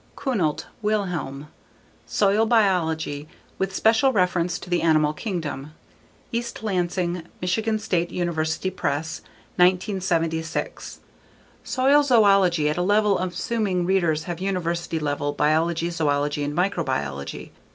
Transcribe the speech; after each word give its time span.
Kuhnelt, 0.15 0.65
Wilhelm. 0.81 1.45
_Soil 2.07 2.49
Biology: 2.49 3.27
with 3.59 3.75
special 3.75 4.11
reference 4.11 4.57
to 4.57 4.67
the 4.67 4.81
animal 4.81 5.13
kingdom. 5.13 5.73
_East 6.33 6.63
Lansing: 6.63 7.27
Michigan 7.39 7.77
State 7.77 8.09
University 8.09 8.71
Press, 8.71 9.21
1976. 9.57 11.01
Soil 11.63 12.01
zoology 12.01 12.67
at 12.67 12.77
a 12.77 12.81
level 12.81 13.19
assuming 13.19 13.85
readers 13.85 14.23
have 14.23 14.39
university 14.41 14.97
level 14.97 15.33
biology, 15.33 15.91
zoology 15.91 16.43
and 16.43 16.55
microbiology. 16.55 17.51